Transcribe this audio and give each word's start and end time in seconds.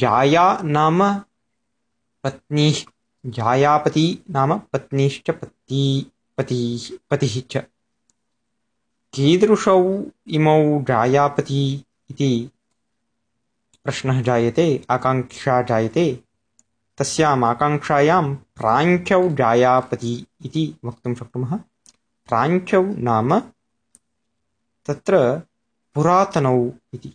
जाया 0.00 0.42
नाम 0.74 1.02
पत्नीः 2.24 2.74
जायापती 3.38 4.04
नाम 4.36 4.56
पत्नीश्च 4.72 5.30
पती 5.40 5.80
पती 6.38 6.58
पतिः 7.10 7.32
च 7.50 7.62
कीदृशौ 9.14 9.74
इमौ 10.38 10.56
जायापती 10.88 11.58
इति 12.10 12.28
प्रश्नः 13.84 14.20
जायते 14.28 14.66
आकाङ्क्षा 14.96 15.60
जायते 15.70 16.06
तस्याम् 16.98 17.44
आकाङ्क्षायां 17.50 18.22
प्राङ्खौ 18.60 19.20
जायापती 19.42 20.14
इति 20.50 20.62
वक्तुं 20.90 21.14
शक्नुमः 21.20 21.56
प्राङ्खौ 22.30 22.82
नाम 23.10 23.38
तत्र 24.88 25.20
पुरातनौ 25.94 26.56
इति 26.94 27.14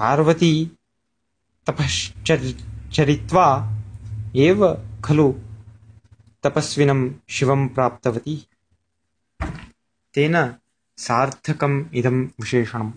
पार्वती 0.00 0.50
तपश्चरित्वा 1.68 3.46
एव 4.46 4.60
खलु 5.04 5.26
तपस्विनं 6.46 7.00
शिवं 7.38 7.66
प्राप्तवती 7.76 8.36
तेन 10.18 10.36
सार्थकम् 11.08 11.80
इदं 12.02 12.22
विशेषणम् 12.40 12.92